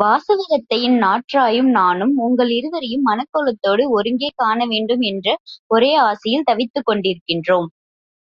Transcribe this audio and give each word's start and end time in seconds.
வாசவதத்தையின் 0.00 0.94
நற்றாயும் 0.98 1.68
நானும் 1.70 2.14
உங்கள் 2.18 2.50
இருவரையும் 2.50 3.04
மணக்கோலத்தோடு 3.06 3.84
ஒருங்கே 3.90 4.30
காண 4.34 4.66
வேண்டும் 4.66 5.00
என்ற 5.02 5.26
ஒரே 5.70 5.90
ஆசையால் 6.04 6.48
தவித்துக் 6.50 6.86
கொண்டிருக்கின்றோம். 6.86 7.68